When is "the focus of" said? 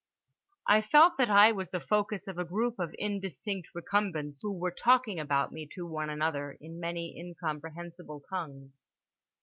1.69-2.39